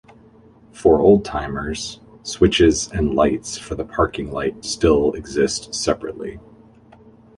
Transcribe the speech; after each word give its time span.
For 0.71 0.99
old-timers, 0.99 1.99
switches 2.23 2.91
and 2.91 3.13
lights 3.13 3.59
for 3.59 3.75
the 3.75 3.85
parking 3.85 4.31
light 4.31 4.65
still 4.65 5.13
exist 5.13 5.75
separately. 5.75 6.39